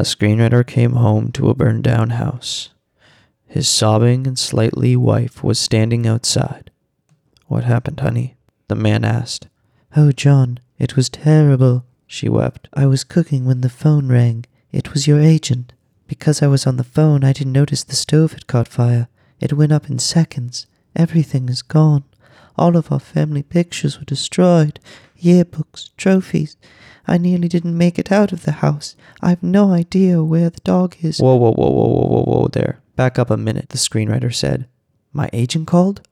A 0.00 0.02
screenwriter 0.02 0.66
came 0.66 0.92
home 0.92 1.30
to 1.32 1.50
a 1.50 1.54
burned 1.54 1.84
down 1.84 2.08
house. 2.08 2.70
His 3.46 3.68
sobbing 3.68 4.26
and 4.26 4.38
slightly 4.38 4.96
wife 4.96 5.44
was 5.44 5.58
standing 5.58 6.06
outside. 6.06 6.70
What 7.48 7.64
happened, 7.64 8.00
honey? 8.00 8.38
The 8.68 8.76
man 8.76 9.04
asked. 9.04 9.48
Oh, 9.94 10.10
John, 10.10 10.58
it 10.78 10.96
was 10.96 11.10
terrible, 11.10 11.84
she 12.06 12.30
wept. 12.30 12.66
I 12.72 12.86
was 12.86 13.04
cooking 13.04 13.44
when 13.44 13.60
the 13.60 13.68
phone 13.68 14.08
rang. 14.08 14.46
It 14.72 14.94
was 14.94 15.06
your 15.06 15.20
agent. 15.20 15.74
Because 16.06 16.40
I 16.40 16.46
was 16.46 16.66
on 16.66 16.78
the 16.78 16.82
phone, 16.82 17.22
I 17.22 17.34
didn't 17.34 17.52
notice 17.52 17.84
the 17.84 17.94
stove 17.94 18.32
had 18.32 18.46
caught 18.46 18.68
fire. 18.68 19.08
It 19.38 19.52
went 19.52 19.70
up 19.70 19.90
in 19.90 19.98
seconds. 19.98 20.66
Everything 20.96 21.50
is 21.50 21.60
gone. 21.60 22.04
All 22.60 22.76
of 22.76 22.92
our 22.92 23.00
family 23.00 23.42
pictures 23.42 23.98
were 23.98 24.04
destroyed 24.04 24.80
yearbooks, 25.18 25.96
trophies. 25.96 26.58
I 27.06 27.16
nearly 27.16 27.48
didn't 27.48 27.76
make 27.76 27.98
it 27.98 28.12
out 28.12 28.32
of 28.32 28.44
the 28.44 28.52
house. 28.52 28.96
I've 29.22 29.42
no 29.42 29.72
idea 29.72 30.22
where 30.22 30.50
the 30.50 30.60
dog 30.60 30.94
is. 31.00 31.20
Whoa, 31.20 31.36
whoa, 31.36 31.52
whoa, 31.52 31.70
whoa, 31.70 31.88
whoa, 31.88 32.06
whoa, 32.06 32.22
whoa, 32.24 32.48
there. 32.48 32.82
Back 32.96 33.18
up 33.18 33.30
a 33.30 33.38
minute, 33.38 33.70
the 33.70 33.78
screenwriter 33.78 34.34
said. 34.34 34.68
My 35.14 35.30
agent 35.32 35.68
called? 35.68 36.02